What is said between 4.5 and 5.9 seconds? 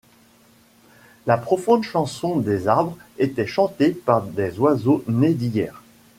oiseaux nés d’hier.